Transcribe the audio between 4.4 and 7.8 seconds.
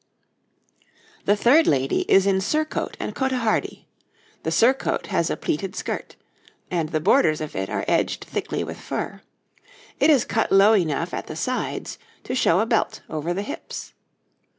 the surcoat has a pleated skirt, and the borders of it